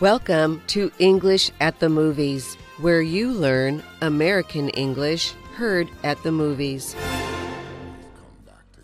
Welcome 0.00 0.62
to 0.68 0.92
English 1.00 1.50
at 1.58 1.80
the 1.80 1.88
Movies, 1.88 2.54
where 2.78 3.02
you 3.02 3.32
learn 3.32 3.82
American 4.00 4.68
English 4.68 5.32
heard 5.56 5.88
at 6.04 6.22
the 6.22 6.30
movies. 6.30 6.94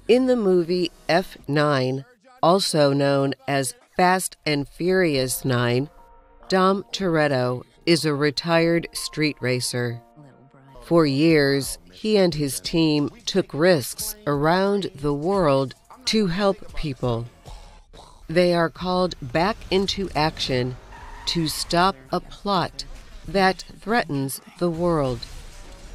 In 0.08 0.26
the 0.26 0.34
movie 0.34 0.90
F9, 1.08 2.04
also 2.42 2.92
known 2.92 3.34
as 3.46 3.76
Fast 3.96 4.36
and 4.44 4.68
Furious 4.68 5.44
9, 5.44 5.88
Dom 6.48 6.84
Toretto 6.90 7.62
is 7.86 8.04
a 8.04 8.12
retired 8.12 8.88
street 8.92 9.36
racer. 9.38 10.02
For 10.82 11.06
years, 11.06 11.78
he 11.92 12.16
and 12.16 12.34
his 12.34 12.58
team 12.58 13.08
took 13.24 13.54
risks 13.54 14.16
around 14.26 14.90
the 14.96 15.14
world 15.14 15.76
to 16.06 16.26
help 16.26 16.74
people. 16.74 17.26
They 18.26 18.52
are 18.52 18.68
called 18.68 19.14
back 19.22 19.56
into 19.70 20.10
action 20.16 20.76
to 21.26 21.48
stop 21.48 21.96
a 22.10 22.20
plot 22.20 22.84
that 23.26 23.64
threatens 23.80 24.40
the 24.58 24.70
world. 24.70 25.20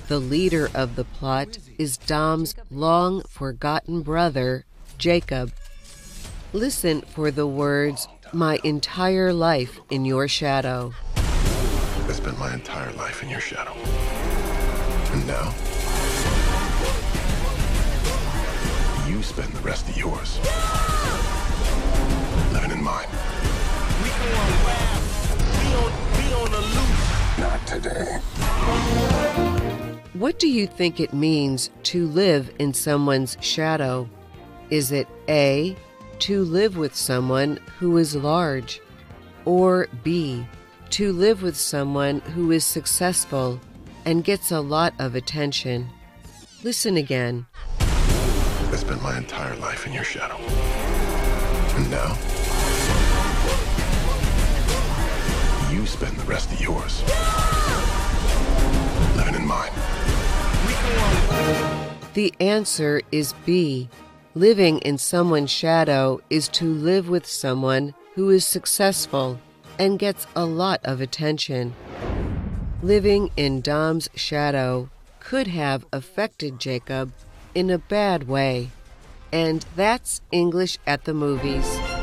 The 0.07 0.19
leader 0.19 0.69
of 0.73 0.95
the 0.95 1.03
plot 1.03 1.59
is 1.77 1.97
Dom's 1.97 2.55
long 2.71 3.21
forgotten 3.23 4.01
brother, 4.01 4.65
Jacob. 4.97 5.51
Listen 6.51 7.01
for 7.01 7.29
the 7.29 7.45
words, 7.45 8.07
My 8.33 8.59
entire 8.63 9.31
life 9.33 9.79
in 9.91 10.05
your 10.05 10.27
shadow. 10.27 10.93
I 11.15 12.11
spent 12.11 12.39
my 12.39 12.53
entire 12.53 12.91
life 12.93 13.21
in 13.21 13.29
your 13.29 13.39
shadow. 13.39 13.73
And 15.11 15.27
now, 15.27 15.53
you 19.07 19.21
spend 19.21 19.53
the 19.53 19.61
rest 19.61 19.87
of 19.89 19.95
yours 19.95 20.39
living 22.51 22.71
in 22.71 22.83
mine. 22.83 23.07
What 30.13 30.37
do 30.37 30.49
you 30.49 30.67
think 30.67 30.99
it 30.99 31.13
means 31.13 31.69
to 31.83 32.07
live 32.07 32.51
in 32.59 32.73
someone's 32.73 33.37
shadow? 33.39 34.09
Is 34.69 34.91
it 34.91 35.07
A, 35.29 35.77
to 36.19 36.43
live 36.43 36.75
with 36.75 36.93
someone 36.93 37.59
who 37.77 37.97
is 37.97 38.15
large, 38.15 38.81
or 39.45 39.87
B, 40.03 40.45
to 40.89 41.13
live 41.13 41.41
with 41.41 41.55
someone 41.55 42.19
who 42.19 42.51
is 42.51 42.65
successful 42.65 43.61
and 44.03 44.23
gets 44.23 44.51
a 44.51 44.59
lot 44.59 44.93
of 44.99 45.15
attention? 45.15 45.89
Listen 46.63 46.97
again. 46.97 47.45
I 47.79 48.75
spent 48.75 49.01
my 49.01 49.17
entire 49.17 49.55
life 49.55 49.87
in 49.87 49.93
your 49.93 50.03
shadow. 50.03 50.35
And 50.35 51.89
now, 51.89 52.17
you 55.71 55.85
spend 55.85 56.17
the 56.17 56.25
rest 56.25 56.51
of 56.51 56.59
yours 56.59 57.03
The 62.13 62.33
answer 62.39 63.01
is 63.11 63.33
B. 63.45 63.87
Living 64.33 64.79
in 64.79 64.97
someone's 64.97 65.51
shadow 65.51 66.21
is 66.29 66.47
to 66.49 66.65
live 66.65 67.07
with 67.07 67.27
someone 67.27 67.93
who 68.15 68.29
is 68.29 68.45
successful 68.45 69.39
and 69.77 69.99
gets 69.99 70.25
a 70.35 70.45
lot 70.45 70.81
of 70.83 71.01
attention. 71.01 71.75
Living 72.81 73.29
in 73.37 73.61
Dom's 73.61 74.09
shadow 74.15 74.89
could 75.19 75.47
have 75.47 75.85
affected 75.93 76.59
Jacob 76.59 77.11
in 77.53 77.69
a 77.69 77.77
bad 77.77 78.27
way. 78.27 78.69
And 79.31 79.65
that's 79.75 80.21
English 80.31 80.79
at 80.87 81.03
the 81.03 81.13
movies. 81.13 81.98